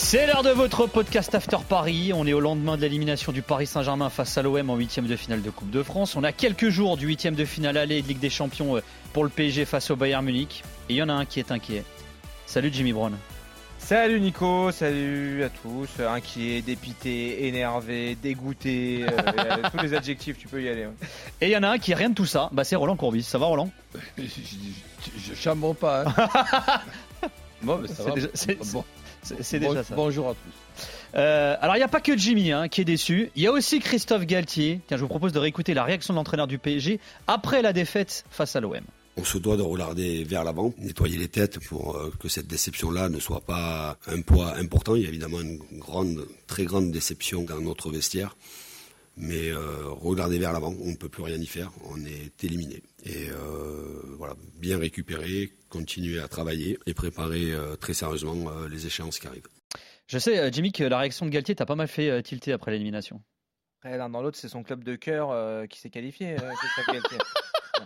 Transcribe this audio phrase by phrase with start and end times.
[0.00, 2.12] C'est l'heure de votre podcast After Paris.
[2.14, 5.16] On est au lendemain de l'élimination du Paris Saint-Germain face à l'OM en huitième de
[5.16, 6.14] finale de Coupe de France.
[6.14, 8.80] On a quelques jours du huitième de finale aller de Ligue des Champions euh,
[9.12, 10.62] pour le PSG face au Bayern Munich.
[10.88, 11.82] Et il y en a un qui est inquiet.
[12.46, 13.16] Salut Jimmy Brown.
[13.80, 15.88] Salut Nico, salut à tous.
[16.00, 20.86] Inquiet, dépité, énervé, dégoûté, euh, tous les adjectifs, tu peux y aller.
[20.86, 20.92] ouais.
[21.40, 22.48] Et il y en a un qui est rien de tout ça.
[22.52, 23.24] Bah c'est Roland Courbis.
[23.24, 23.70] Ça va Roland?
[24.16, 26.04] Je, je, je chambre pas.
[26.06, 26.80] Hein.
[27.62, 28.12] bon, mais ça va.
[28.12, 28.28] déjà-
[28.72, 28.84] Bon.
[29.40, 29.94] C'est Bon- déjà ça.
[29.94, 30.86] Bonjour à tous.
[31.14, 33.30] Euh, alors il n'y a pas que Jimmy hein, qui est déçu.
[33.34, 34.80] Il y a aussi Christophe Galtier.
[34.88, 38.24] Tiens, je vous propose de réécouter la réaction de l'entraîneur du PSG après la défaite
[38.30, 38.80] face à l'OM.
[39.16, 43.08] On se doit de regarder vers l'avant, nettoyer les têtes pour euh, que cette déception-là
[43.08, 44.94] ne soit pas un poids important.
[44.94, 48.36] Il y a évidemment une grande, très grande déception dans notre vestiaire.
[49.16, 49.58] Mais euh,
[50.00, 52.80] regarder vers l'avant, on ne peut plus rien y faire, on est éliminé.
[53.04, 58.86] Et euh, voilà, bien récupérer, continuer à travailler et préparer euh, très sérieusement euh, les
[58.86, 59.48] échéances qui arrivent.
[60.06, 62.70] Je sais euh, Jimmy que la réaction de Galtier t'a pas mal fait tilter après
[62.70, 63.22] l'élimination.
[63.80, 66.36] Après, l'un dans l'autre, c'est son club de cœur qui s'est qualifié.
[66.88, 67.18] Galtier.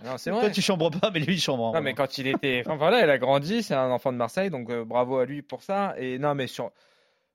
[0.04, 0.50] non, c'est Toi vrai.
[0.50, 1.72] tu chambres pas mais lui il chambre.
[1.72, 2.62] Non, mais quand il était.
[2.66, 5.42] Enfin voilà, il a grandi, c'est un enfant de Marseille, donc euh, bravo à lui
[5.42, 5.94] pour ça.
[5.98, 6.70] Et non, mais sur,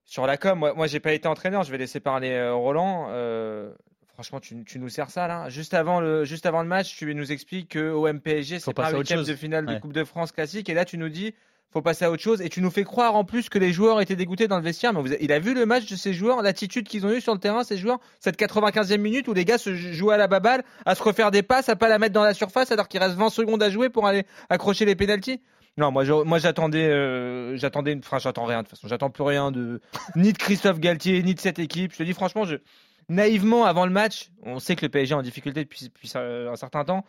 [0.05, 3.07] sur la com, moi, moi j'ai pas été entraîneur, je vais laisser parler euh, Roland.
[3.09, 3.73] Euh,
[4.17, 5.47] franchement, tu, tu nous sers ça là.
[5.49, 8.73] Juste avant le, juste avant le match, tu nous expliques que OM PSG, Faut c'est
[8.73, 9.75] pas un huitième de finale Ouais.
[9.75, 10.69] de Coupe de France classique.
[10.69, 11.33] Et là, tu nous dis.
[11.73, 13.99] Faut passer à autre chose et tu nous fais croire en plus que les joueurs
[13.99, 14.93] étaient dégoûtés dans le vestiaire.
[14.93, 17.19] Mais vous avez- il a vu le match de ces joueurs, l'attitude qu'ils ont eu
[17.19, 20.27] sur le terrain, ces joueurs, cette 95e minute où les gars se jouent à la
[20.27, 23.01] baballe, à se refaire des passes, à pas la mettre dans la surface alors qu'il
[23.01, 25.41] reste 20 secondes à jouer pour aller accrocher les pénalties?
[25.75, 28.87] Non, moi, je- moi j'attendais, euh, j'attendais, une- enfin, j'attends rien de toute façon.
[28.87, 29.81] J'attends plus rien de
[30.15, 31.91] ni de Christophe Galtier ni de cette équipe.
[31.91, 32.55] Je te dis franchement, je
[33.09, 36.51] naïvement avant le match, on sait que le PSG est en difficulté depuis, depuis euh,
[36.51, 37.05] un certain temps.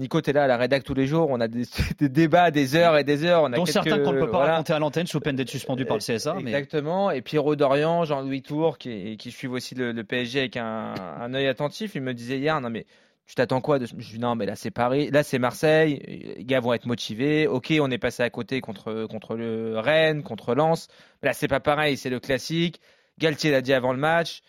[0.00, 1.28] Nico, t'es là à la rédac tous les jours.
[1.30, 1.64] On a des,
[1.98, 3.42] des débats, des heures et des heures.
[3.44, 4.52] On a Dont quelques- certains qu'on ne peut pas voilà.
[4.54, 6.34] raconter à l'antenne sous peine d'être suspendu par le CSA.
[6.34, 7.10] Mais Exactement.
[7.12, 11.32] Et Pierrot Dorian, Jean-Louis Tour, qui, qui suivent aussi le, le PSG avec un, un
[11.34, 12.86] œil attentif, il me disait hier, non mais
[13.26, 13.86] tu t'attends quoi de...
[13.86, 17.46] Je dis non mais là c'est Paris, là c'est Marseille, les gars vont être motivés.
[17.46, 20.88] Ok, on est passé à côté contre contre le Rennes, contre Lens.
[21.22, 22.80] Mais là c'est pas pareil, c'est le classique.
[23.18, 24.42] Galtier l'a dit avant le match.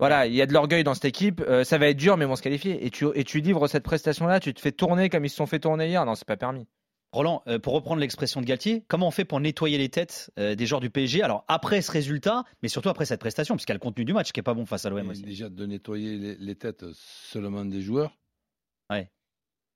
[0.00, 1.40] Voilà, il y a de l'orgueil dans cette équipe.
[1.46, 2.84] Euh, ça va être dur, mais ils vont se qualifier.
[2.84, 5.46] Et tu, et tu livres cette prestation-là, tu te fais tourner comme ils se sont
[5.46, 6.04] fait tourner hier.
[6.04, 6.66] Non, c'est pas permis.
[7.12, 10.54] Roland, euh, pour reprendre l'expression de Galtier, comment on fait pour nettoyer les têtes euh,
[10.54, 13.72] des joueurs du PSG Alors après ce résultat, mais surtout après cette prestation, parce qu'il
[13.72, 15.22] y a le contenu du match qui est pas bon face à l'OM aussi.
[15.22, 18.16] Déjà de nettoyer les, les têtes seulement des joueurs.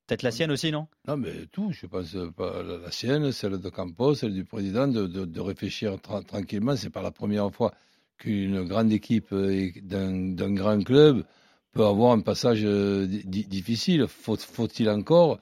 [0.07, 0.87] Peut-être la sienne aussi, non?
[1.07, 4.87] Non, mais tout, je pense pas la, la sienne, celle de Campos, celle du président,
[4.87, 6.75] de, de- de réfléchir tra- tranquillement.
[6.75, 7.73] C'est pas la première fois
[8.17, 11.23] qu'une grande équipe euh, d'un grand club
[11.71, 14.07] peut avoir un passage euh, di- di- difficile.
[14.07, 15.39] Faut- Faut-il encore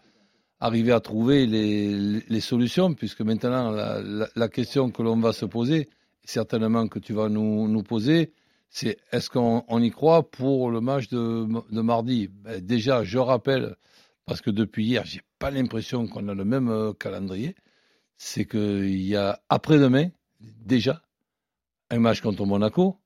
[0.59, 2.93] arriver à trouver les, solutions?
[2.93, 5.89] Puisque maintenant, la, question que l'on va se poser,
[6.23, 8.31] certainement que tu vas nous, poser,
[8.69, 12.29] c'est est-ce qu'on on y croit pour le match de, de mardi?
[12.29, 13.75] Ben, Déjà, je rappelle
[14.25, 17.55] parce que depuis hier, j'ai pas l'impression qu'on a le même euh, calendrier.
[18.17, 21.01] C'est qu'il y a après-demain, déjà,
[21.93, 22.99] un match contre Monaco,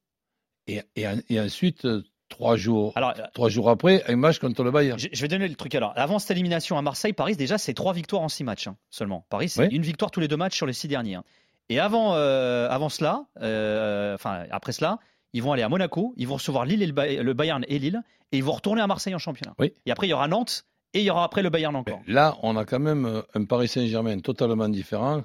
[0.68, 4.64] et, et, et ensuite, euh, trois jours, Alors, euh, trois jours après, un match contre
[4.64, 5.00] le Bayern.
[5.00, 5.74] je je vais donner le truc.
[5.76, 8.76] Alors, avant cette élimination à Marseille, Paris, déjà, c'est trois victoires en six matchs hein,
[8.90, 9.26] seulement.
[9.30, 9.76] Paris, c'est Oui.
[9.76, 11.16] une victoire tous les deux matchs sur les six derniers.
[11.16, 11.24] hein.
[11.70, 15.00] Et avant, euh, avant cela, euh, enfin après cela,
[15.34, 18.02] ils vont aller à Monaco, ils vont recevoir Lille et le, le Bayern et Lille,
[18.32, 19.54] et ils vont retourner à Marseille en championnat.
[19.60, 19.74] Oui.
[19.86, 22.00] Et après, il y aura Nantes et il y aura après le Bayern encore.
[22.08, 25.24] Là, on a quand même un Paris Saint-Germain totalement différent.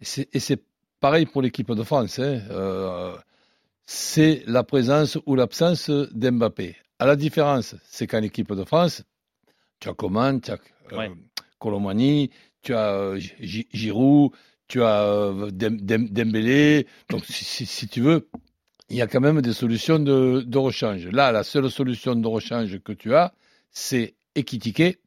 [0.00, 0.62] Et c'est
[1.04, 2.18] pareil pour l'équipe de France.
[2.18, 2.40] hein.
[2.50, 3.14] Euh,
[3.84, 6.76] c'est la présence ou l'absence d'Mbappé.
[6.98, 9.02] À la différence, c'est qu'en équipe de France,
[9.80, 10.58] tu as Coman, tu as
[10.92, 11.10] euh, Ouais.
[11.58, 12.30] Colomani,
[12.62, 14.30] tu as euh, Gi- Gi- Giroud,
[14.66, 16.86] tu as euh, Dem- Dem- Dembélé.
[17.10, 18.26] Donc, si, si- si tu veux,
[18.88, 21.06] il y a quand même des solutions de, de rechange.
[21.08, 23.34] Là, la seule solution de rechange que tu as,
[23.70, 25.00] c'est Ekitike,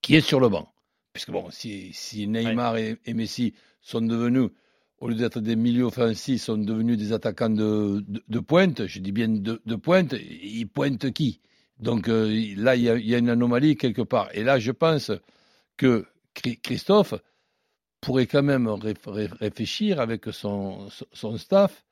[0.00, 0.66] qui est sur le banc.
[1.12, 4.48] Puisque bon, si, si Neymar et, et Messi sont devenus,
[5.02, 9.26] au lieu d'être des milieux offensifs, sont devenus des attaquants de, pointe, je dis bien
[9.28, 11.40] de, pointe, ils pointent qui?
[11.80, 14.28] Donc euh, là, il y, a, une anomalie quelque part.
[14.32, 15.10] Et là, je pense
[15.76, 16.06] que
[16.36, 17.14] Chri- Christophe
[18.00, 20.88] pourrait quand même ré- ré- réfléchir avec son,
[21.36, 21.84] staff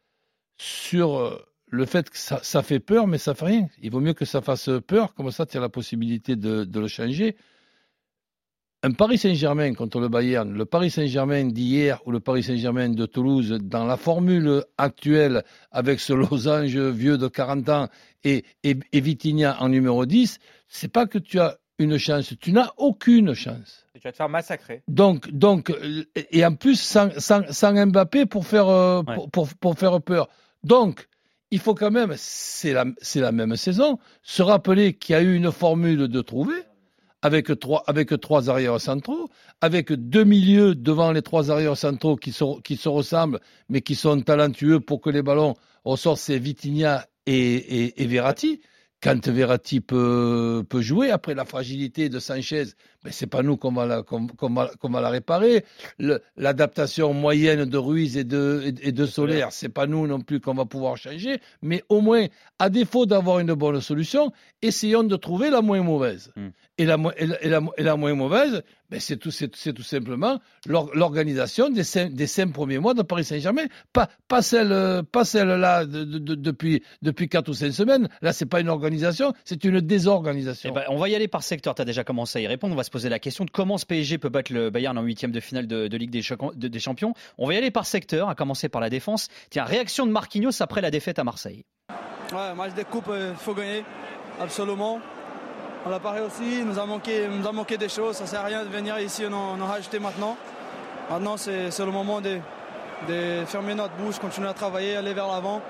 [0.57, 3.69] sur euh, le fait que ça, fait peur, mais ça fait rien.
[3.83, 6.87] Il vaut mieux que ça fasse peur, comme ça tu as la possibilité de le
[6.87, 7.37] changer.
[8.83, 13.05] Un Paris Saint-Germain contre le Bayern, le Paris Saint-Germain d'hier ou le Paris Saint-Germain de
[13.07, 17.89] Toulouse, dans la formule actuelle avec ce losange vieux de 40 ans
[18.25, 20.39] et, et, et Vitinha en numéro 10,
[20.69, 23.87] c'est pas que tu as une chance, tu n'as aucune chance.
[23.95, 24.83] Et tu vas te faire massacrer.
[24.89, 25.73] Donc, donc,
[26.31, 29.15] et en plus sans, sans, sans Mbappé pour faire, euh, Ouais.
[29.15, 30.29] pour, pour, pour faire peur.
[30.63, 31.07] Donc,
[31.51, 35.23] il faut quand même, c'est la, c'est la même saison, se rappeler qu'il y a
[35.23, 36.55] eu une formule de trouver
[37.23, 39.29] avec trois, avec trois arrières centraux,
[39.61, 43.95] avec deux milieux devant les trois arrières centraux qui, sont, qui se ressemblent, mais qui
[43.95, 48.61] sont talentueux pour que les ballons ressortent, c'est Vitinha et, et, et Verratti.
[49.03, 52.65] Quand Verratti peut, peut jouer, après la fragilité de Sanchez,
[53.03, 55.65] mais c'est pas nous qu'on va la, qu'on, va, qu'on va la réparer.
[56.37, 60.39] L'adaptation moyenne de Ruiz et de, et, et de Solaire, c'est pas nous non plus
[60.39, 61.41] qu'on va pouvoir changer.
[61.63, 62.27] Mais au moins,
[62.59, 66.31] à défaut d'avoir une bonne solution, essayons de trouver la moins mauvaise.
[66.37, 66.49] Hmm.
[66.81, 69.75] Et, la, et, la, et, la, et la moins mauvaise, ben c'est tout, c'est, c'est
[69.75, 73.67] tout simplement l'or- l'organisation des cinq, des cinq premiers mois de Paris Saint-Germain.
[73.93, 78.09] Pas, pas celle, euh, pas celle-là de, de- de- depuis, depuis quatre ou cinq semaines.
[78.23, 80.71] Là, c'est pas une organisation, c'est une désorganisation.
[80.71, 81.75] Eh ben, on va y aller par secteur.
[81.75, 82.73] Tu as déjà commencé à y répondre.
[82.73, 85.03] On va se poser la question de comment ce PSG peut battre le Bayern en
[85.03, 87.13] huitième de finale de, de Ligue des, Cho- de- des Champions.
[87.37, 89.29] On va y aller par secteur, à commencer par la défense.
[89.51, 91.65] Tiens, réaction de Marquinhos après la défaite à Marseille.
[92.33, 93.85] Ouais, match de coupe, il faut gagner,
[94.41, 95.01] absolument.
[95.87, 98.41] On l'a parlé aussi, il nous a manqué, nous a manqué des choses, ça sert
[98.41, 100.37] à rien de venir ici, on en, rajouter maintenant.
[101.11, 102.39] Maintenant, c'est le moment de,
[103.47, 105.63] fermer notre bouche, continuer à travailler, aller vers l'avant.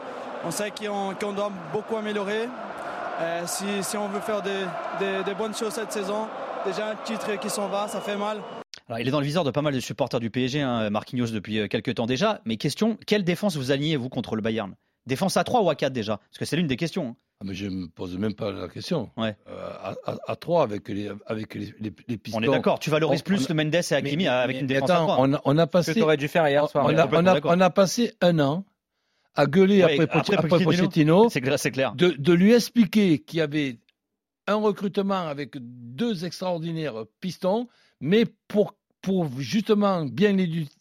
[0.45, 2.49] On sait qu'on doit beaucoup améliorer.
[3.21, 6.27] Euh, si, on veut faire des bonnes choses cette saison,
[6.65, 8.39] déjà un titre qui s'en va, ça fait mal.
[8.89, 11.29] Alors, il est dans le viseur de pas mal de supporters du PSG, hein, Marquinhos,
[11.29, 12.41] depuis euh, quelques temps déjà.
[12.45, 14.75] Mais question, quelle défense vous alignez, vous, contre le Bayern?
[15.07, 16.17] Défense à 3 ou à 4 déjà?
[16.17, 17.11] Parce que c'est l'une des questions.
[17.11, 17.17] hein.
[17.43, 19.09] Ah, mais je ne me pose même pas la question.
[19.17, 19.35] Ouais.
[19.49, 22.39] Euh, à, à, à trois avec les, avec les, les, les pistons.
[22.39, 22.79] On est d'accord.
[22.79, 25.05] Tu valorises On- plus on- le Mendes et Hakimi Mais- avec mais- une défense attends,
[25.05, 25.17] à 3.
[25.21, 26.85] on a, on a Ce que passé, tu aurais dû faire hier soir.
[26.85, 27.53] on, a, complètement on, a, d'accord.
[27.57, 28.65] on a passé un an
[29.35, 31.29] à gueuler Ouais, après, après Pochettino, après Pochettino.
[31.31, 31.95] C'est clair, c'est clair.
[31.95, 33.79] de, de lui expliquer qu'il y avait
[34.47, 37.69] un recrutement avec deux extraordinaires pistons,
[38.03, 40.37] mais pour, pour justement bien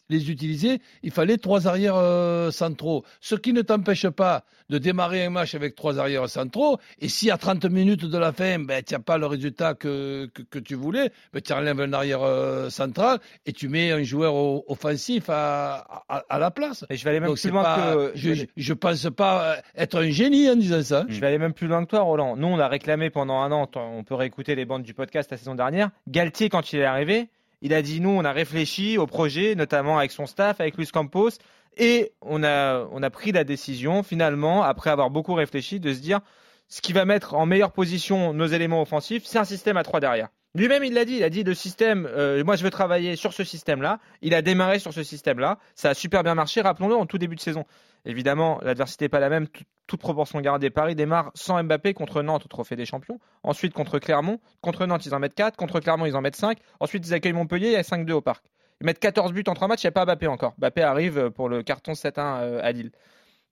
[0.09, 3.03] les, utiliser, il fallait trois arrières euh, centraux.
[3.21, 7.31] Ce qui ne t'empêche pas de démarrer un match avec trois arrières centraux, et si
[7.31, 10.59] à 30 minutes de la fin, ben, tu n'as pas le résultat que, que, que
[10.59, 14.35] tu voulais, ben, tu enlèves un arrière euh, central et tu mets un joueur
[14.69, 16.85] offensif à, à, à la place.
[16.89, 18.11] Et je vais aller même Donc, plus loin pas- que.
[18.15, 21.06] je, je, je pense pas euh, être un génie en disant ça.
[21.09, 22.35] Je vais aller même plus loin que toi, Roland.
[22.35, 25.38] Nous, on a réclamé pendant un an, on peut réécouter les bandes du podcast la
[25.38, 25.89] saison dernière.
[26.07, 27.29] Galtier, quand il est arrivé,
[27.61, 30.88] il a dit nous, on a réfléchi au projet, notamment avec son staff, avec Luis
[30.88, 31.31] Campos,
[31.77, 36.00] et on a, on a pris la décision, finalement, après avoir beaucoup réfléchi, de se
[36.00, 36.19] dire
[36.67, 40.00] ce qui va mettre en meilleure position nos éléments offensifs, c'est un système à trois
[40.00, 40.29] derrière.
[40.56, 43.34] Lui-même, il l'a dit, il a dit le système, euh, moi je veux travailler sur
[43.34, 44.00] ce système-là.
[44.22, 45.60] Il a démarré sur ce système-là.
[45.75, 47.66] Ça a super bien marché, rappelons-le, en tout début de saison.
[48.06, 50.69] Évidemment, l'adversité n'est pas la même, tout- toute proportion gardée.
[50.72, 53.19] Paris démarre sans Mbappé contre Nantes au Trophée des Champions.
[53.44, 54.40] Ensuite contre Clermont.
[54.62, 55.56] Contre Nantes, ils en mettent 4.
[55.57, 56.57] Contre Clermont, ils en mettent 5.
[56.80, 58.45] Ensuite, ils accueillent Montpellier, il y a 5-2 au parc.
[58.81, 60.54] Ils mettent 14 buts en 3 matchs, il n'y a pas Mbappé encore.
[60.57, 62.92] Mbappé arrive pour le carton 7-1 euh, à Lille.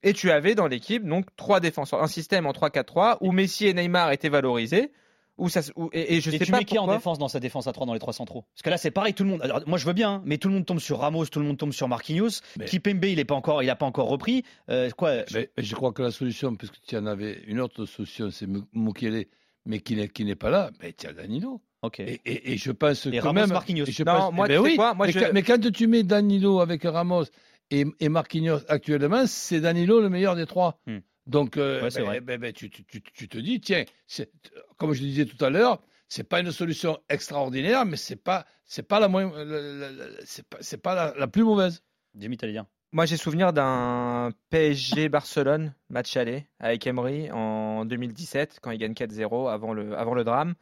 [0.02, 3.74] Et tu avais dans l'équipe donc trois défenseurs, un système en 3-4-3 où Messi et
[3.74, 4.92] Neymar étaient valorisés.
[5.38, 7.18] Où ça, se- où- et, et je et sais tu pas mets qui en défense
[7.18, 8.42] dans sa défense à 3 dans les trois centraux?
[8.54, 9.40] Parce que là, c'est pareil, tout le monde.
[9.42, 11.46] Alors, moi, je veux bien, hein, mais tout le monde tombe sur Ramos, tout le
[11.46, 12.40] monde tombe sur Marquinhos.
[12.58, 14.42] Mais- Kipembe, il n'est pas encore, il a pas encore repris.
[14.68, 17.60] Euh, quoi je- Mais, mais je crois que la solution, puisque tu en avais une
[17.60, 19.26] autre solution, c'est Mukiele,
[19.64, 21.60] mais qui n'est, qui n'est pas là, mais as Danilo.
[21.82, 22.00] Ok.
[22.00, 23.50] Et, et- et je pense Et que Ramos, même.
[23.50, 23.84] Marquinhos.
[23.86, 25.42] et je Non, pense- moi, ben tu sais oui, quoi Moi, mais, je- quand, mais
[25.42, 27.24] quand tu mets Danilo avec Ramos
[27.70, 30.80] et, et Marquinhos actuellement, c'est Danilo le meilleur des trois.
[30.88, 30.98] Hmm.
[31.28, 33.84] Donc, euh, Ouais, ben- ben- ben, tu, tu- tu- tu te dis, tiens,
[34.78, 38.46] comme je le disais tout à l'heure, c'est pas une solution extraordinaire, mais c'est pas,
[38.64, 39.30] c'est pas la moins,
[40.24, 41.82] c'est pas, c'est pas la, la plus mauvaise.
[42.14, 42.66] Dimitri Talien.
[42.92, 48.94] Moi, j'ai souvenir d'un PSG Barcelone match aller avec Emery en 2017 quand il gagne
[48.94, 50.54] 4-0 avant le, avant le drame.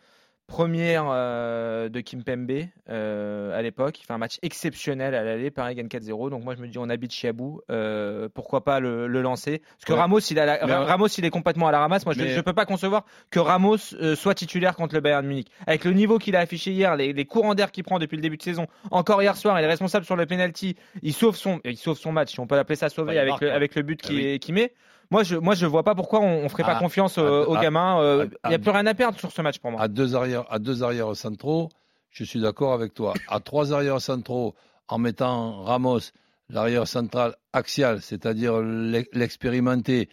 [0.46, 3.98] Première euh, de Kimpembe euh, à l'époque.
[4.00, 5.50] Il fait un match exceptionnel à l'aller.
[5.50, 6.30] Paris gagne 4-0.
[6.30, 7.62] Donc moi, je me dis, on habite Chiabou.
[7.68, 9.58] Euh, pourquoi pas le, le lancer?
[9.58, 9.98] Parce que Ouais.
[9.98, 12.06] Ramos, il a la- Mais- Ramos, il est complètement à la ramasse.
[12.06, 15.48] Moi, je ne peux pas concevoir que Ramos euh, soit titulaire contre le Bayern Munich.
[15.66, 18.22] Avec le niveau qu'il a affiché hier, les, les courants d'air qu'il prend depuis le
[18.22, 18.66] début de saison.
[18.92, 20.76] Encore hier soir, il est responsable sur le penalty.
[21.02, 23.30] Il sauve son, il sauve son match, si on peut l'appeler ça sauver Bah, avec,
[23.30, 23.52] marque, le, ouais.
[23.54, 24.38] avec le but Ah qu'il oui.
[24.38, 24.72] qu'il met.
[25.10, 27.56] Moi, je, moi, je vois pas pourquoi on, on ferait pas Ah, confiance euh, aux
[27.58, 28.00] gamins.
[28.00, 29.80] euh, Il n'y a plus rien à perdre sur ce match pour moi.
[29.80, 31.68] À deux arrières, à deux arrières centraux,
[32.10, 33.14] je suis d'accord avec toi.
[33.28, 34.54] À trois arrières centraux,
[34.88, 36.00] en mettant Ramos,
[36.48, 40.08] l'arrière central axial, c'est-à-dire l'ex- l'expérimenté,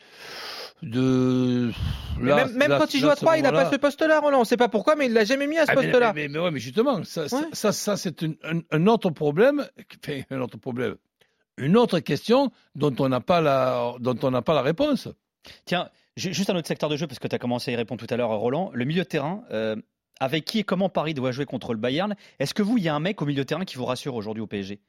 [0.81, 1.71] de.
[2.21, 4.19] Là- même même là- quand il joue à ce 3, il n'a pas ce poste-là,
[4.19, 4.37] Roland.
[4.37, 6.11] On ne sait pas pourquoi, mais il l'a jamais mis à ce Ah, mais- poste-là.
[6.13, 7.43] Mais, mais, ouais, mais justement, ça, ça- Ouais.
[7.53, 9.65] ça, ça, c'est un, un autre problème,
[10.05, 10.95] enfin, un autre problème,
[11.57, 15.07] une autre question dont on n'a pas la, dont on n'a pas la réponse.
[15.65, 17.77] Tiens, ju- juste un autre secteur de jeu, parce que tu as commencé à y
[17.77, 18.71] répondre tout à l'heure, Roland.
[18.73, 19.75] Le milieu de terrain, euh,
[20.19, 22.15] avec qui et comment Paris doit jouer contre le Bayern?
[22.39, 24.15] Est-ce que vous, il y a un mec au milieu de terrain qui vous rassure
[24.15, 24.79] aujourd'hui au PSG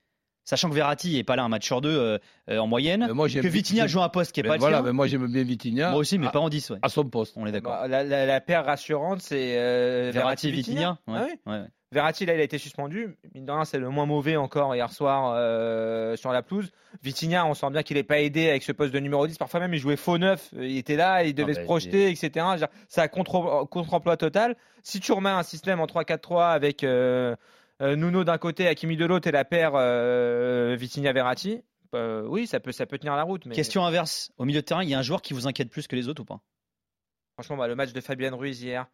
[0.47, 2.19] Sachant que Verratti n'est pas là un match sur deux euh,
[2.51, 4.85] euh, en moyenne, moi, que Vitinha joue un poste qui n'est pas le voilà, sien.
[4.85, 5.89] mais moi j'aime bien Vitinha.
[5.91, 6.79] Moi aussi, mais à, pas en 10, ouais.
[6.83, 7.33] à son poste.
[7.39, 7.73] On est d'accord.
[7.73, 11.17] Bah, la, la- la paire rassurante, c'est euh, Verratti, ouais, Ah oui?
[11.47, 11.67] ouais, ouais.
[11.95, 13.17] Verratti, là, il a été suspendu.
[13.35, 16.71] Mine de rien, c'est le moins mauvais encore hier soir euh, sur la pelouse.
[17.03, 19.39] Vitinha, on sent bien qu'il n'est pas aidé avec ce poste de numéro 10.
[19.39, 20.51] Parfois même, il jouait faux neuf.
[20.53, 22.45] Il était là, il devait Ah se bah, projeter, etc.
[22.89, 24.57] C'est un contre- contre-emploi total.
[24.83, 27.37] Si tu remets un système en 3-4-3 avec euh,
[27.81, 31.63] euh, Nuno d'un côté, Hakimi de l'autre et la paire euh, Vitinha-Verratti,
[32.27, 33.47] oui, ça peut, ça peut tenir la route.
[33.47, 34.33] Mais Question inverse.
[34.37, 36.09] Au milieu de terrain, il y a un joueur qui vous inquiète plus que les
[36.09, 36.41] autres ou pas?
[37.35, 38.87] Franchement, bah, le match de Fabien Ruiz hier,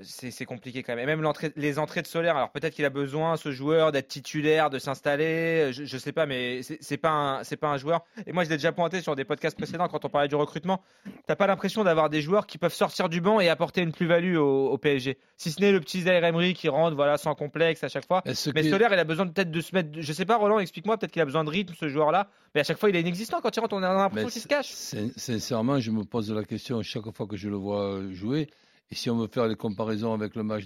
[0.00, 1.08] c'est compliqué quand même.
[1.08, 4.70] Et même les entrées de Solaire, alors peut-être qu'il a besoin, ce joueur, d'être titulaire,
[4.70, 8.04] de s'installer, je, je sais pas, mais c'est pas, c'est pas un joueur.
[8.26, 10.82] Et moi, je l'ai déjà pointé sur des podcasts précédents quand on parlait du recrutement.
[11.26, 14.36] T'as pas l'impression d'avoir des joueurs qui peuvent sortir du banc et apporter une plus-value
[14.36, 15.18] au, au PSG.
[15.36, 18.22] Si ce n'est le petit Zaire Emery qui rentre voilà, sans complexe à chaque fois.
[18.54, 19.90] Mais Solaire, il a besoin peut-être de se mettre.
[19.98, 22.28] Je sais pas, Roland, explique-moi, peut-être qu'il a besoin de rythme, ce joueur-là.
[22.54, 24.48] Mais à chaque fois, il est inexistant quand il rentre, on a l'impression qu'il se
[24.48, 24.70] cache.
[24.70, 28.48] sin- Sincèrement, je me pose la question chaque fois que je le vois jouer.
[28.90, 30.64] Et si on veut faire les comparaisons avec le match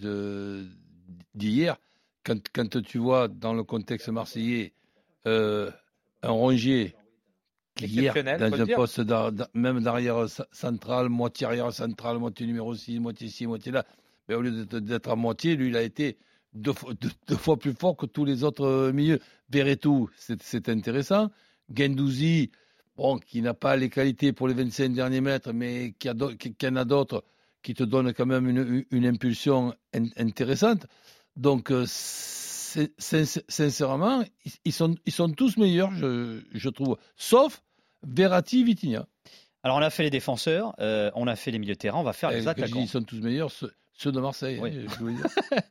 [1.34, 1.76] d'hier,
[2.24, 4.74] quand, quand tu vois dans le contexte marseillais
[5.26, 5.70] euh,
[6.22, 6.94] un Rongier
[7.74, 9.00] qui hier, dans un poste
[9.54, 13.84] même d'arrière ce- central, moitié arrière central, moitié numéro 6, moitié ci, moitié là,
[14.28, 16.16] mais au lieu d'être- à moitié, lui, il a été
[16.52, 19.18] deux fois, deux- deux fois plus fort que tous les autres euh, milieux.
[19.48, 21.30] Verretou, c'est intéressant.
[21.74, 22.50] Gendouzi,
[22.96, 26.34] bon, qui n'a pas les qualités pour les 25 derniers mètres, mais qui, a d'au-
[26.36, 27.24] qui- qui en a d'autres
[27.62, 30.86] qui te donnent quand même une, une impulsion in- intéressante.
[31.36, 34.24] Donc, euh, sincèrement,
[34.64, 37.62] ils, sont, ils sont tous meilleurs, je, je trouve, sauf
[38.02, 39.06] Verratti, Vitinha.
[39.62, 42.02] Alors, on a fait les défenseurs, euh, on a fait les milieux de terrain, on
[42.02, 42.80] va faire les attaquants.
[42.80, 43.50] ils sont tous meilleurs,
[44.02, 44.58] ceux, de Marseille.
[44.60, 44.70] Oui.
[44.76, 45.26] hein, je voulais dire.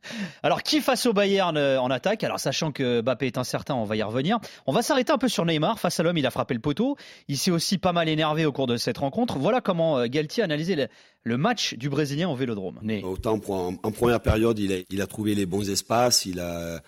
[0.42, 2.24] Alors, qui face au Bayern euh, en attaque?
[2.24, 4.38] Alors, sachant que Mbappé est incertain, on va y revenir.
[4.66, 5.78] On va s'arrêter un peu sur Neymar.
[5.78, 6.96] Face à l'homme, il a frappé le poteau.
[7.28, 9.38] Il s'est aussi pas mal énervé au cours de cette rencontre.
[9.38, 10.88] Voilà comment euh, Galtier a analysé le,
[11.24, 12.78] le match du Brésilien au Vélodrome.
[12.82, 13.02] Né.
[13.04, 16.40] Autant pour- en, en première période, il a, il a trouvé les bons espaces, il
[16.40, 16.80] a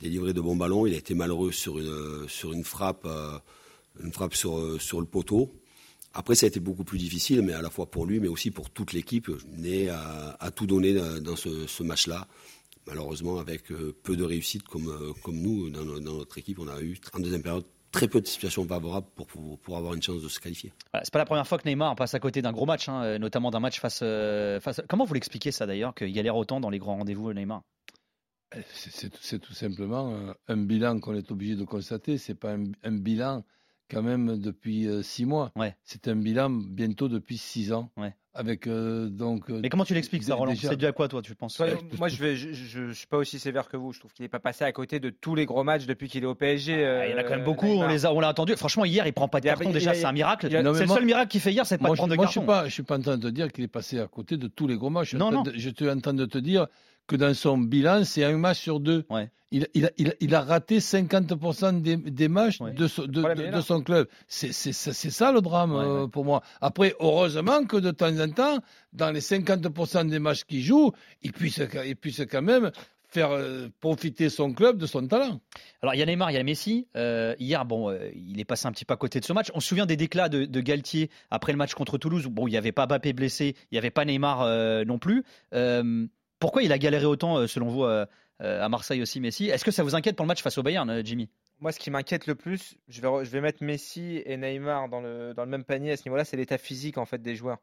[0.00, 3.38] délivré de bons ballons, il a été malheureux sur une, sur une frappe, euh,
[4.02, 5.52] une frappe sur, euh, sur le poteau.
[6.14, 8.50] Après, ça a été beaucoup plus difficile, mais à la fois pour lui, mais aussi
[8.50, 9.30] pour toute l'équipe.
[9.56, 12.26] Né a, a tout donné dans ce, ce match-là.
[12.86, 16.58] Malheureusement, avec euh, peu de réussite, comme, euh, comme nous, dans, no- dans notre équipe,
[16.58, 19.94] on a eu en deuxième période très peu de situations favorables pour, pour, pour avoir
[19.94, 20.72] une chance de se qualifier.
[20.92, 23.02] Voilà, c'est pas la première fois que Neymar passe à côté d'un gros match, hein,
[23.04, 24.80] euh, notamment d'un match face, euh, face.
[24.80, 27.62] à- Comment vous l'expliquez ça d'ailleurs qu'il galère autant dans les grands rendez-vous Neymar?
[28.74, 32.18] C'est- C'est tout- c'est tout simplement euh, un bilan qu'on est obligé de constater.
[32.18, 33.44] C'est pas un, un bilan
[33.92, 35.52] quand même depuis euh, six mois.
[35.56, 35.76] Ouais.
[35.84, 37.90] C'est un bilan bientôt depuis six ans.
[37.96, 38.14] Ouais.
[38.34, 39.50] Avec euh, donc.
[39.50, 40.52] euh, Mais comment tu l'expliques ça, dé- Roland?
[40.52, 41.54] déjà- C'est dû à quoi toi, tu penses?
[41.56, 41.66] Toi,
[41.98, 43.92] moi, je vais, je, je, je suis pas aussi sévère que vous.
[43.92, 46.22] Je trouve qu'il n'est pas passé à côté de tous les gros matchs depuis qu'il
[46.22, 46.82] est au PSG.
[46.82, 47.90] Ah, Il y en a quand même beaucoup, on Neymar.
[47.90, 48.56] les a, on l'a attendu.
[48.56, 49.68] Franchement, hier, il prend pas de carton.
[49.68, 50.48] a- Déjà, c'est un miracle.
[50.50, 52.14] C'est le moi- seul miracle qu'il fait hier, c'est de pas moi, de prendre je,
[52.14, 52.52] de moi, je suis carton.
[52.62, 54.48] pas, je suis pas en train de te dire qu'il est passé à côté de
[54.48, 55.04] tous les gros matchs.
[55.04, 55.42] Je suis Non, en train non.
[55.42, 56.68] de- je suis en train de te dire
[57.06, 59.04] que dans son bilan, c'est un match sur deux.
[59.10, 59.30] Ouais.
[59.54, 62.72] Il, il a, il, a, il a raté 50% des, des matchs Ouais.
[62.72, 64.08] de, so- de, Voilà, de- mais de là- son club.
[64.26, 66.08] C'est c'est ça c'est ça le drame Ouais, euh, ouais.
[66.08, 66.42] pour moi.
[66.62, 68.58] Après, heureusement que de temps en temps,
[68.94, 70.92] dans les 50% des matchs qu'il joue,
[71.22, 72.70] il puisse, il puisse quand même
[73.08, 75.38] faire euh, profiter son club de son talent.
[75.82, 76.86] Alors, il y a Neymar, il y a Messi.
[76.96, 79.48] Euh, hier, bon, euh, il est passé un petit peu à côté de ce match.
[79.52, 82.24] On se souvient des déclats de, de Galtier après le match contre Toulouse.
[82.24, 84.98] où, Bon, il n'y avait pas Mbappé blessé, il n'y avait pas Neymar euh, non
[84.98, 85.24] plus.
[86.42, 88.04] Pourquoi il a galéré autant, euh, selon vous, euh,
[88.42, 89.48] euh, à Marseille aussi, Messi?
[89.48, 91.30] Est-ce que ça vous inquiète pour le match face au Bayern, Jimmy?
[91.60, 94.88] Moi, ce qui m'inquiète le plus, je vais, re- je vais mettre Messi et Neymar
[94.88, 97.36] dans le, dans le même panier à ce niveau-là, c'est l'état physique en fait des
[97.36, 97.58] joueurs.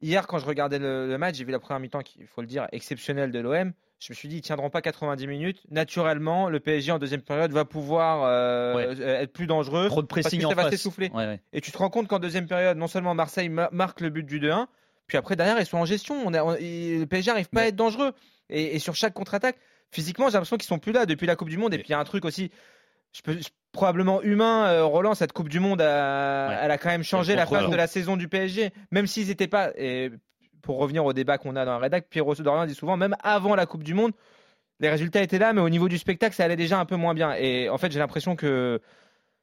[0.00, 2.46] Hier, quand je regardais le, le match, j'ai vu la première mi-temps, il faut le
[2.46, 3.72] dire, exceptionnelle de l'OM.
[4.00, 5.62] Je me suis dit, ils tiendront pas 90 minutes.
[5.70, 9.00] Naturellement, le PSG en deuxième période va pouvoir euh, Ouais.
[9.22, 9.88] être plus dangereux.
[9.88, 11.10] Trop de pressing que en ça va s'essouffler.
[11.14, 11.40] Ouais, ouais.
[11.52, 14.24] Et tu te rends compte qu'en deuxième période, non seulement Marseille ma- marque le but
[14.24, 14.66] du 2-1,
[15.06, 16.16] puis après derrière ils sont en gestion.
[16.24, 18.12] On a- on- et le PSG n'arrive pas à être dangereux.
[18.50, 19.56] Et, et sur chaque contre-attaque,
[19.90, 21.72] physiquement, j'ai l'impression qu'ils sont plus là depuis la Coupe du Monde.
[21.74, 22.50] Et puis il y a un truc aussi,
[23.16, 24.66] je peux, je- probablement humain.
[24.66, 26.56] euh, Roland, cette Coupe du Monde, a- Ouais.
[26.62, 27.70] elle a quand même changé la contrôle.
[27.70, 29.70] de la saison du PSG, même s'ils n'étaient pas.
[29.76, 30.10] Et
[30.62, 33.54] pour revenir au débat qu'on a dans la rédac, Pierrot Dorian dit souvent, même avant
[33.56, 34.12] la Coupe du Monde,
[34.80, 37.14] les résultats étaient là, mais au niveau du spectacle, ça allait déjà un peu moins
[37.14, 37.34] bien.
[37.34, 38.80] Et en fait, j'ai l'impression que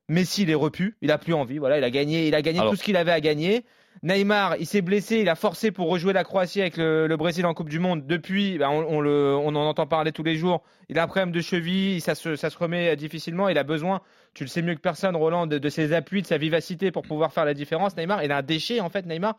[0.10, 1.58] Messi, il est repu, il a plus envie.
[1.58, 3.66] Voilà, il a gagné, il a gagné Alors- tout ce qu'il avait à gagner.
[4.04, 7.54] Neymar, il s'est blessé, il a forcé pour rejouer la Croatie avec le, Brésil en
[7.54, 8.08] Coupe du Monde.
[8.08, 10.64] Depuis, ben, on, en entend parler tous les jours.
[10.90, 13.48] Il a un problème de cheville, ça se, remet difficilement.
[13.50, 14.02] Il a besoin,
[14.34, 17.32] tu le sais mieux que personne, Roland, de, ses appuis, de sa vivacité pour pouvoir
[17.32, 17.96] faire la différence.
[17.96, 19.38] Neymar, il a un déchet en fait, Neymar,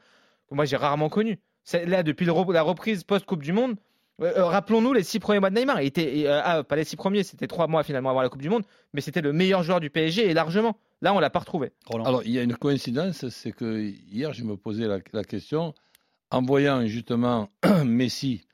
[0.49, 1.41] que moi j'ai rarement connu.
[1.87, 3.77] Là, depuis la reprise post-Coupe du Monde,
[4.21, 5.81] euh, euh, rappelons-nous les six premiers mois de Neymar.
[5.81, 8.43] Il était, euh, ah, pas les six premiers, c'était trois mois finalement avant la Coupe
[8.43, 10.77] du Monde, mais c'était le meilleur joueur du PSG et largement.
[11.03, 11.73] Là, on l'a pas retrouvé.
[11.87, 12.05] Roland.
[12.05, 15.75] Alors, il y a une coïncidence, c'est que hier, je me posais la, la question,
[16.31, 17.51] en voyant justement
[17.85, 18.47] Messi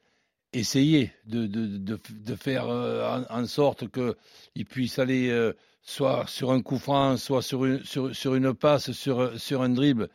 [0.55, 5.53] essayer de, de, de, de faire euh, en, en sorte qu'il puisse aller euh,
[5.83, 9.69] soit sur un coup franc, soit sur une, sur, sur une passe, sur, sur un
[9.69, 10.09] dribble.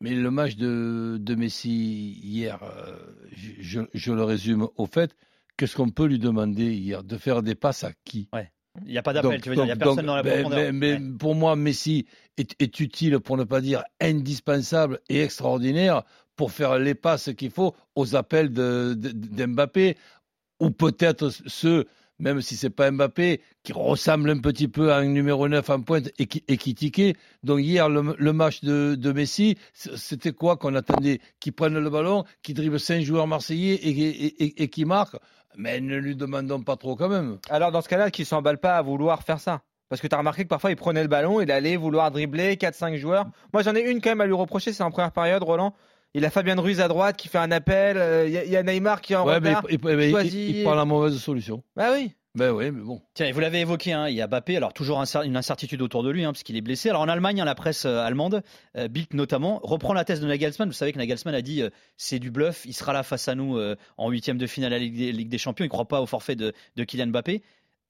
[0.00, 2.96] Mais le match de, de Messi hier, euh,
[3.36, 5.14] je, je le résume au fait,
[5.58, 7.04] qu'est-ce qu'on peut lui demander hier?
[7.04, 8.28] De faire des passes à qui?
[8.86, 10.22] Il n'y a pas d'appel, tu veux dire, il n'y a personne donc, dans la
[10.22, 10.58] profondeur.
[10.58, 11.16] mais- mais Ouais.
[11.18, 12.06] Pour moi, Messi
[12.38, 16.02] est, est utile, pour ne pas dire indispensable et extraordinaire
[16.36, 19.96] pour faire les passes qu'il faut aux appels d'Mbappé,
[20.60, 21.86] ou peut-être ceux,
[22.18, 25.82] même si c'est pas Mbappé, qui ressemblent un petit peu à un numéro 9 en
[25.82, 27.14] pointe et qui, et qui tiquait.
[27.42, 31.20] Donc hier, le, le match de, de Messi, c'était quoi qu'on attendait?
[31.40, 35.16] Qu'il prenne le ballon, qu'il dribble cinq joueurs marseillais et, et, et, et qui marque?
[35.56, 37.38] Mais ne lui demandons pas trop quand même.
[37.50, 39.60] Alors dans ce cas-là, qu'il s'emballe pas à vouloir faire ça.
[39.88, 42.56] Parce que tu as remarqué que parfois il prenait le ballon, il allait vouloir dribbler
[42.56, 43.26] 4-5 joueurs.
[43.52, 45.74] Moi j'en ai une quand même à lui reprocher, c'est en première période, Roland.
[46.14, 48.50] Il a Fabien Ruiz à droite qui fait un appel, euh, il y, a- il
[48.50, 49.64] y a Neymar qui est en Ouais, mais retard.
[49.70, 51.62] il, il- il- choisit- il- il prend la mauvaise solution.
[51.76, 52.14] Bah oui.
[52.34, 53.02] Ben oui, mais bon.
[53.12, 56.08] Tiens, vous l'avez évoqué, hein, il y a Bappé, alors toujours une incertitude autour de
[56.10, 56.88] lui, hein, parce qu'il est blessé.
[56.88, 58.42] Alors en Allemagne, hein, la presse euh, allemande,
[58.78, 60.66] euh, Bild notamment, reprend la thèse de Nagelsmann.
[60.68, 63.34] Vous savez que Nagelsmann a dit euh, c'est du bluff, il sera là face à
[63.34, 65.72] nous euh, en huitième de finale à la Ligue des, Ligue des Champions, il ne
[65.72, 67.42] croit pas au forfait de, de Kylian Mbappé.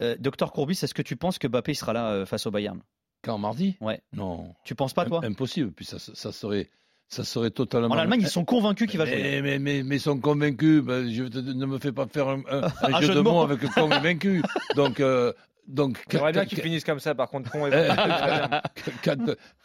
[0.03, 2.81] Euh, Docteur Courbis, est-ce que tu penses que Mbappé il sera là face au Bayern?
[3.23, 3.77] Quand mardi?
[3.81, 4.01] Ouais.
[4.13, 4.53] Non.
[4.65, 5.21] Tu penses pas, toi?
[5.23, 5.71] Im- Impossible.
[5.71, 6.69] Puis ça, ça serait,
[7.09, 7.89] ça serait totalement.
[7.95, 9.21] En Allemagne, ils sont convaincus qu'il va jouer.
[9.21, 10.83] Mais, mais, mais, mais ils sont convaincus.
[10.83, 13.43] Ben, je te- ne me fais pas faire un, un- un Un jeu, de mots
[13.43, 14.43] avec convaincu.
[14.77, 15.33] Donc, euh,
[15.69, 17.51] donc J'aimerais bien quand- qu'il finisse comme ça par contre.
[17.51, 19.17] con et- Eh, quand,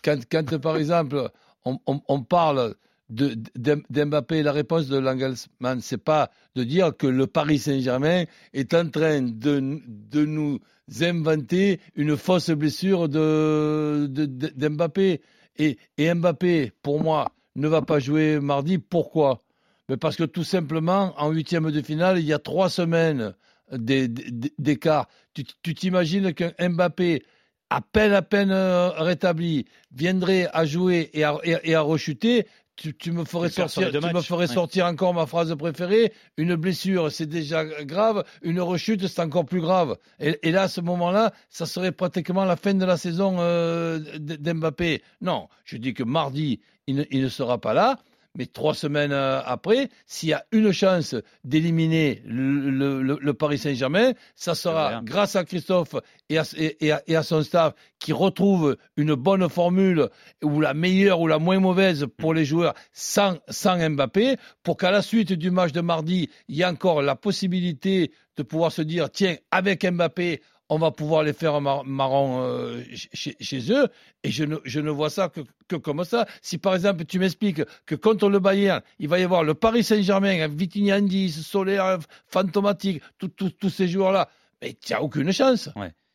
[0.04, 1.30] quand, quand, par exemple,
[1.66, 2.76] on, on- on parle
[3.10, 8.90] d'Mbappé, la réponse de Langelsmann, c'est pas de dire que le Paris Saint-Germain est en
[8.90, 10.60] train de, de nous
[11.02, 15.22] inventer une fausse blessure de, de- de- d'Mbappé.
[15.58, 18.78] Et, et Mbappé, pour moi, ne va pas jouer mardi.
[18.78, 19.43] Pourquoi?
[19.89, 23.34] Mais Parce que tout simplement, en huitième de finale, il y a trois semaines
[23.72, 25.08] d'é- d'é- d'écart.
[25.34, 27.24] Tu t'imagines qu'un Mbappé,
[27.70, 32.96] à peine à peine euh, rétabli, viendrait à jouer et à, et à rechuter, tu,
[32.96, 34.28] tu me ferais, sortir, les deux tu me matchs.
[34.28, 34.54] ferais Ouais.
[34.54, 36.13] sortir encore ma phrase préférée.
[36.38, 38.24] Une blessure, c'est déjà grave.
[38.42, 39.98] Une rechute, c'est encore plus grave.
[40.20, 44.00] Et, et là, à ce moment-là, ça serait pratiquement la fin de la saison euh,
[44.20, 45.02] d'Mbappé.
[45.22, 47.98] Non, je dis que mardi, il ne, il ne sera pas là.
[48.38, 53.34] Mais trois semaines euh, après, s'il y a une chance d'éliminer le, le- le- le
[53.34, 55.95] Paris Saint-Germain, ça sera grâce à Christophe
[56.30, 60.10] et à, et- et à- et à son staff qui retrouvent une bonne formule
[60.43, 64.91] ou la meilleure ou la moins mauvaise pour les joueurs sans, sans Mbappé, pour qu'à
[64.91, 68.84] la suite du match de mardi, il y ait encore la possibilité de pouvoir se
[68.84, 73.88] dire, tiens, avec Mbappé, on va pouvoir les faire mar- euh, chez, chez eux.
[74.24, 76.26] Et je ne, je ne vois ça que, que comme ça.
[76.42, 79.84] Si par exemple tu m'expliques que contre le Bayern, il va y avoir le Paris
[79.84, 84.30] Saint-Germain, Vitinha Andis, Solaire, Fantomatique, tous- ces joueurs-là,
[84.62, 85.70] mais tu n'as aucune chance.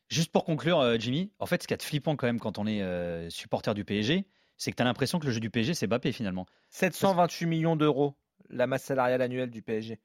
[0.08, 2.66] Juste pour conclure, euh, Jimmy, en fait, ce qui est flippant quand même quand on
[2.66, 4.26] est euh, supporter du PSG,
[4.58, 6.44] c'est que tu as l'impression que le jeu du PSG, c'est Mbappé finalement.
[6.68, 8.14] 728 millions d'euros,
[8.50, 9.94] la masse salariale annuelle du PSG.
[9.94, 10.00] Il est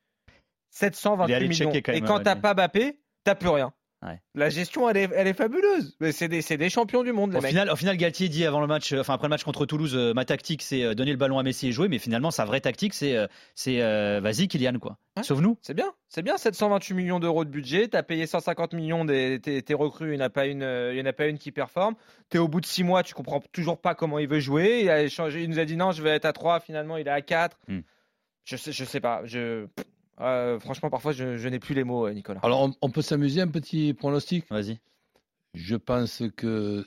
[0.71, 1.71] 728 allé millions.
[1.71, 2.41] quand Et quand euh, t'as lui.
[2.41, 3.73] pas Bappé, t'as plus rien.
[4.07, 4.21] Ouais.
[4.35, 5.95] La gestion, elle est, elle est fabuleuse.
[5.99, 7.49] Mais c'est des, c'est des champions du monde, les Au mecs.
[7.49, 9.95] final, au final, Galtier dit avant le match, euh, enfin après le match contre Toulouse,
[9.95, 12.45] euh, ma tactique c'est euh, donner le ballon à Messi et jouer, mais finalement sa
[12.45, 14.97] vraie tactique c'est euh, c'est euh, vas-y Kylian quoi.
[15.17, 15.23] Ouais.
[15.23, 15.57] Sauve-nous.
[15.61, 17.87] C'est bien, c'est bien 728 millions d'euros de budget.
[17.87, 20.97] T'as payé 150 millions des tes, tes recrues, il n'y en a pas une, il
[20.97, 21.95] y en a pas une qui performe.
[22.29, 24.81] T'es au bout de 6 mois, tu comprends toujours pas comment il veut jouer.
[24.83, 27.07] Il a échangé, il nous a dit non, je vais être à 3, finalement il
[27.07, 27.57] est à 4.
[27.67, 27.79] Hmm.
[28.45, 29.21] Je sais, je sais pas.
[29.25, 29.65] Je,
[30.19, 32.39] euh, franchement, parfois je, je n'ai plus les mots, euh, Nicolas.
[32.43, 34.45] Alors on, on peut s'amuser un petit pronostic?
[34.49, 34.79] Vas-y.
[35.53, 36.85] Je pense que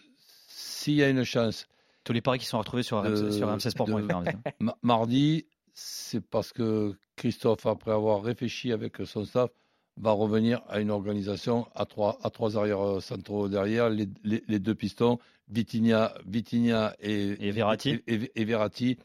[0.49, 1.67] s'il y a une chance,
[2.05, 4.21] Tous les paris qui sont retrouvés sur RMC, De- sur rmcsport.fr.
[4.83, 9.51] mardi, c'est parce que Christophe, après avoir réfléchi avec son staff,
[9.97, 14.43] va revenir à une organisation à trois, à trois arrières euh, centraux derrière, les, les-
[14.49, 18.01] les deux pistons, Vitinha, Vitinha et, Et Verratti.
[18.07, 18.97] Et, et- et Verratti.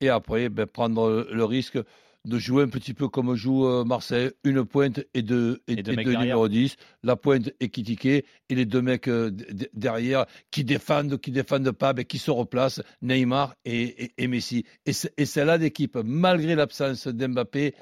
[0.00, 1.78] Et après, ben, prendre le risque
[2.24, 5.82] de jouer un petit peu comme joue euh, Marseille, une pointe et deux, et, Et
[5.82, 6.36] deux et mecs deux derrière.
[6.36, 9.30] numéro 10, la pointe est Kitike et les deux mecs euh,
[9.74, 14.64] derrière qui défendent, qui défendent pas, mais qui se replacent, Neymar et, et- et Messi.
[14.86, 17.74] Et, celle-là d'équipe, malgré l'absence d'Mbappé,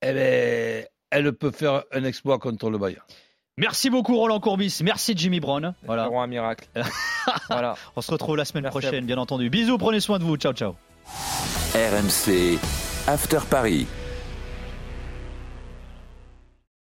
[0.00, 3.02] elle, elle peut faire un exploit contre le Bayern.
[3.56, 5.74] Merci beaucoup Roland Courbis, merci Jimmy Brown.
[5.84, 6.04] Voilà.
[6.06, 6.68] Un miracle.
[7.50, 7.74] voilà.
[7.96, 9.50] On se retrouve la semaine Merci prochaine, bien entendu.
[9.50, 10.36] Bisous, prenez soin de vous.
[10.36, 10.76] Ciao, ciao.
[11.74, 14.07] RMC After Paris.